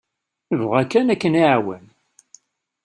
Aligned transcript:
Nebɣa 0.49 0.81
kan 0.91 1.11
ad 1.13 1.19
k-nεawen. 1.21 1.85